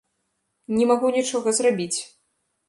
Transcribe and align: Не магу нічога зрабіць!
Не 0.77 0.87
магу 0.91 1.11
нічога 1.17 1.53
зрабіць! 1.59 1.99